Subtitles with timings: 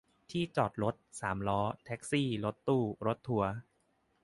[0.31, 3.51] ที่จอดรถ สามล้อ แท็กซี่ รถตู้ รถทัวร์